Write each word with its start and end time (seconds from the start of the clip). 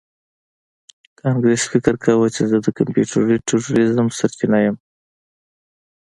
کانګرس 1.21 1.61
فکر 1.71 1.93
کاوه 2.03 2.27
چې 2.35 2.43
زه 2.49 2.57
د 2.65 2.67
کمپیوټري 2.77 3.37
تروریزم 3.47 4.07
سرچینه 4.17 4.59
یم 4.65 4.75